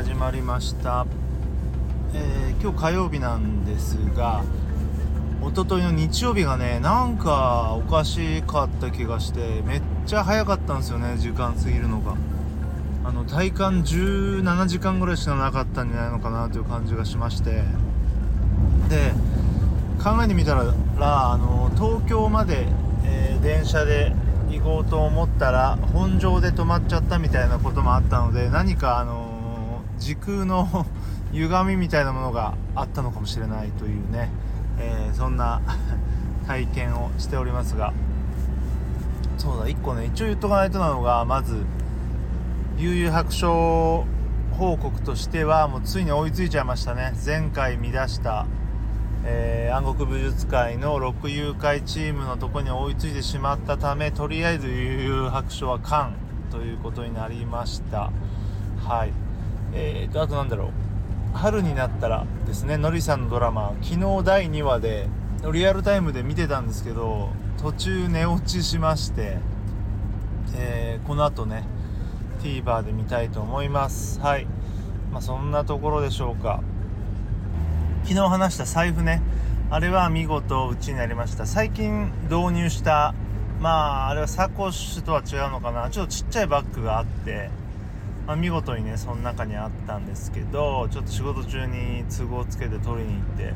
[0.00, 1.04] 始まりました、
[2.14, 4.42] えー、今日火曜日なんですが
[5.42, 12.16] 一昨日の日曜日がねなんかおかしかった気がしてめっちゃ早かったんですよね時間過ぎるのが。
[13.04, 17.62] あの体感17時間ぐらいしかなかったんじゃないのかなという感じがしまして。
[18.88, 19.12] で
[20.02, 20.64] 考えてみたら
[20.98, 22.66] あの東京まで、
[23.04, 24.14] えー、電車で
[24.48, 29.39] 行こうと思ったら本庄で止まっちゃったみたいなこともあったので何かあの、
[30.00, 30.86] 時空の
[31.32, 34.30] 歪みみたいなものがあったのかもしれないというね、
[34.78, 35.60] えー、そんな
[36.48, 37.92] 体験をしておりますが。
[39.38, 41.64] そうだ1個ね一応言っとかないとなのがまず
[42.76, 44.04] 悠々白書
[44.52, 47.14] 報告としてはもうついに追いついちゃいましたね。
[47.24, 48.44] 前回乱した
[49.22, 56.14] えー、暗黒武術界の6誘拐チームのとこに追いついてしまったためとりあえず悠々白書は完
[56.50, 58.10] ということになりました。
[58.82, 59.29] はい。
[59.74, 60.70] えーとあとなんだろう。
[61.36, 65.08] 春になったらですねのりさんのドラマ昨日第2話で
[65.52, 67.28] リアルタイムで見てたんですけど
[67.62, 69.38] 途中寝落ちしまして、
[70.56, 71.64] えー、この後ね
[72.42, 74.18] TVer で見たいと思います。
[74.20, 74.46] はい。
[75.12, 76.62] まあ、そんなところでしょうか。
[78.04, 79.20] 昨日話した財布ね。
[79.70, 81.46] あれは見事うちになりました。
[81.46, 83.14] 最近導入した
[83.60, 85.90] まああれはサコッシュとは違うのかな。
[85.90, 87.50] ちょっとちっちゃいバッグがあって、
[88.30, 93.54] まあ、見事にねその中にあったんですけどちょっと仕事中に都合つけて取りに行って、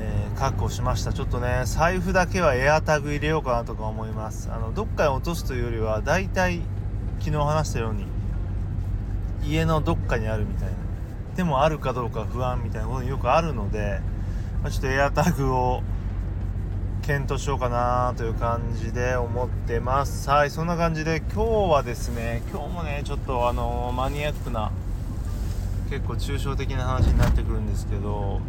[0.00, 1.12] えー、確保しました。
[1.12, 4.50] ちょっとね財布だけはエアタグ入れようかなとか思います。
[4.50, 6.60] あのどっかに落とすというよりはだいたい
[7.20, 8.06] 昨日話したように
[9.44, 10.74] 家のどっかにあるみたいな。
[11.36, 14.00] でもあるかどうか不安みたいなことによくあるので、
[14.60, 15.84] まあ、ちょっとエアタグを
[17.06, 20.28] 検討しようかなという感じで思ってます。
[20.28, 24.72] はいそんな感じで今日はですね今日もねちょっとあのマニアックな
[25.88, 28.40] 結構抽象的な話になってくるんですけど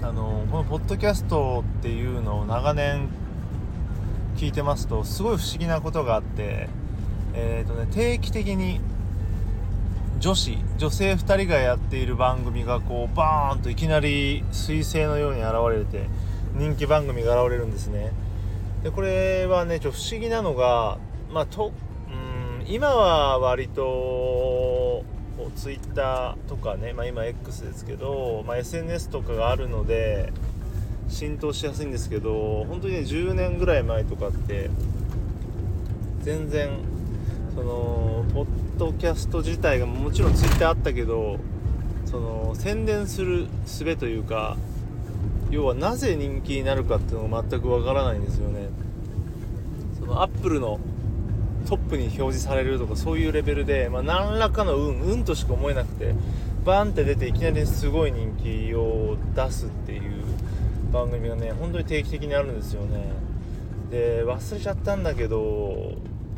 [0.00, 3.08] あのこのポッドキャストっていうのを長年
[4.38, 6.70] 聞いてますとすごい不思議なことがあって
[7.34, 8.80] えーとね、定期的に
[10.18, 16.08] 女子女性2人がやっている番組がこうバーンといきなり彗星のように現れて
[16.54, 18.12] 人気番組が現れるんですね。
[18.82, 20.98] でこれはねちょっと不思議なのが
[21.30, 21.72] まあと
[22.08, 25.04] うん今は割と
[25.56, 30.32] ツイッターとかね、まあ、今 X ですけど、まあ、SNS とかがあるので
[31.08, 34.70] 浸透しやすいんですけど本当にね10年ぐらい前とかって
[36.22, 36.70] 全然
[37.54, 38.46] そのポッ
[38.78, 41.38] ドキャスト自体がもちろんツイッターあったけど
[42.06, 44.56] その宣伝する術というか
[45.52, 48.70] 要はなぜ人気になるかっていうのが全くわからないんですよね。
[50.00, 50.80] そのアップルの
[51.68, 56.14] トップに表示されるとかそういうレベルで、まあ、何らかの運運としか思えなくて
[56.64, 60.24] バーンって出ていきなりすごい人気を出すっていう
[60.90, 63.12] 番組がね本当に定期的にあるんですよね。
[63.90, 65.92] で忘れちゃったんだけど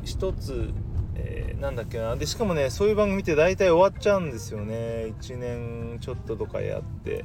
[0.04, 0.70] 一つ
[1.16, 2.16] えー、なんだっけな。
[2.16, 5.12] でしかもねそういう番組って大体終わっちゃうんですよね。
[5.20, 7.24] 1年ちょっととかやって。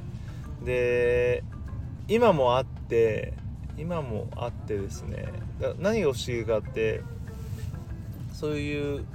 [0.64, 1.44] で
[2.10, 3.34] 今もあって
[3.78, 5.28] 今もあってですね。
[5.80, 7.02] 何が不思議かって
[8.34, 9.06] そういう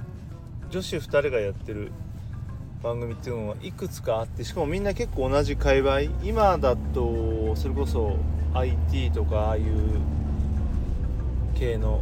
[0.69, 1.91] 女子2人がやってる
[2.81, 6.01] 番組っていうのはいくつかあってしかもみんな結構同じ界隈。
[6.23, 8.17] 今だとそれこそ
[8.53, 9.65] IT とかああいう
[11.55, 12.01] 系の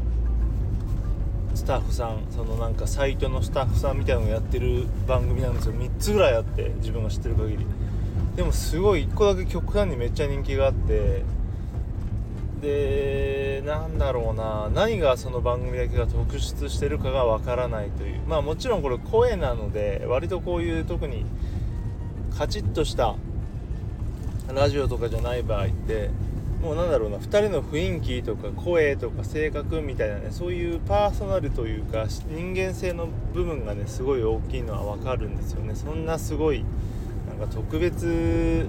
[1.55, 5.73] スタッフさんそのなんかサイトのスタッフさんみたいなのをやってる番組なんですよ。
[5.73, 7.65] 3つぐらいあって自分が知ってる限り。
[8.35, 11.23] でもすごい1個だけ極端にめっちゃ人気があって
[12.61, 18.21] でなんだろうな何がその番組だけが特出してるかがわからないという。
[18.27, 21.25] まあもちろんこれ声なので割とこういう特に
[22.37, 23.15] カチッとした
[24.53, 26.09] ラジオとかじゃない場合って
[26.61, 35.75] もうなんだろうな2人の雰囲気とか声とか性格みたいなねそういうパーソナルというか人間性の部分がねすごい大きいのは分かるんですよね。
[35.75, 36.63] そんなすごい
[37.45, 38.65] か特別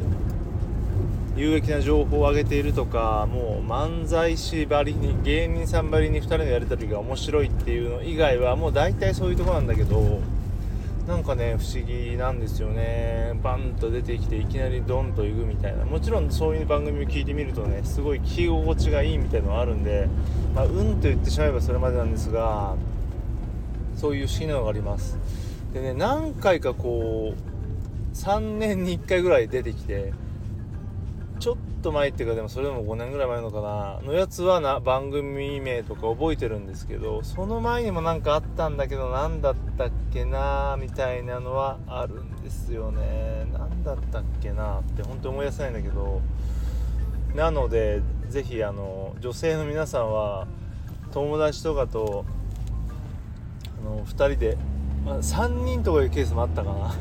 [1.36, 10.20] 有益な情報を上げているとかもう漫才師ばりに芸人さんばりに2人のやり取りが面白いっていうの以外はもう大体そういうとこなんだけど
[11.08, 13.38] なんかね不思議なんですよね。
[13.42, 15.84] バンと出てきていきなりドンと行くみたいな。
[15.84, 20.08] もちろんそういう番組を聞いてみるとねすごい聞き心地がいいみたいなのがあるんで
[20.54, 22.74] まあ、うんと言ってしまえばそれまでなんですが
[23.96, 25.18] そういう不思議なのがあります。
[25.74, 27.53] でね何回かこう
[28.14, 30.12] 3年に1回ぐらい出てきて
[31.40, 34.00] ちょっと前っていうかでもそれでも5年ぐらい前のかな。
[34.02, 43.46] のやつはな番組名とか覚えてるんですけどその前にも何かあったんだけど何だったっけなみたいなのはあるんですよね。
[43.52, 46.22] 何だったっけなって本当に思い出せないんだけど。
[47.34, 50.46] なので是非あの女性の皆さんは
[51.12, 52.24] 友達とかと
[53.80, 54.56] あの2人で、
[55.04, 56.94] まあ、3人とかいうケースもあったかな。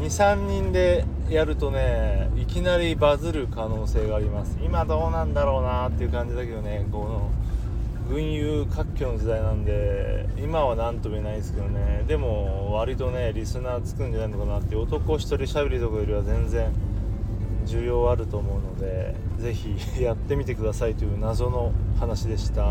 [0.00, 7.30] 23人でやるとねいきなりバズる可能性があります今どうなんだろうなっていう感じだけどねこの
[8.08, 16.72] 群雄割拠の時代なんで今は何とも言えないですけどねでも割とねリスナーつくんじゃないのかなって男一人しゃべりとかよりは全然
[17.66, 22.62] 需要あると思うので是非やってみてくださいという謎の話でした。